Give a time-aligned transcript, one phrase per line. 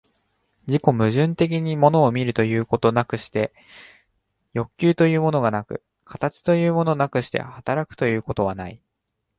[0.65, 3.53] 自己矛盾的に物を見るということなくして
[4.53, 8.81] 欲求というものがなく、形というものなくして働くということはない。